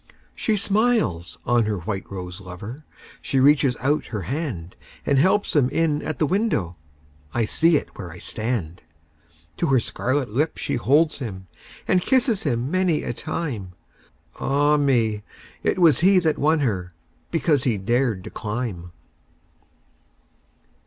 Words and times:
She 0.33 0.55
smiles 0.57 1.37
on 1.45 1.65
her 1.65 1.77
white 1.77 2.09
rose 2.11 2.41
lover, 2.41 2.85
She 3.21 3.39
reaches 3.39 3.77
out 3.79 4.07
her 4.07 4.23
handAnd 4.23 4.73
helps 5.17 5.55
him 5.55 5.69
in 5.69 6.01
at 6.01 6.17
the 6.17 6.25
window—I 6.25 7.45
see 7.45 7.77
it 7.77 7.89
where 7.95 8.11
I 8.11 8.17
stand! 8.17 8.81
To 9.57 9.67
her 9.67 9.79
scarlet 9.79 10.31
lip 10.31 10.57
she 10.57 10.73
holds 10.73 11.19
him, 11.19 11.45
And 11.87 12.01
kisses 12.01 12.41
him 12.41 12.71
many 12.71 13.03
a 13.03 13.13
time—Ah, 13.13 14.77
me! 14.77 15.21
it 15.61 15.77
was 15.77 15.99
he 15.99 16.17
that 16.17 16.39
won 16.39 16.61
herBecause 16.61 17.65
he 17.65 17.77
dared 17.77 18.23
to 18.23 18.31
climb! 18.31 18.91